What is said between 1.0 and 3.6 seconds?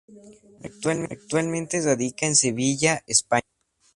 Actualmente radica en Sevilla, España.